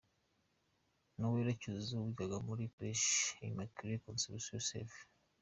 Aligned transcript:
Noélla 1.19 1.53
Cyuzuzo 1.59 1.95
wigaga 2.05 2.37
muri 2.47 2.63
Collège 2.77 3.09
Immaculée 3.49 4.03
Conception 4.05 4.59
Save 4.67 4.97